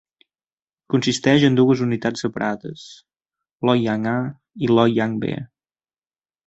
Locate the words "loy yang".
3.71-4.11, 4.75-5.19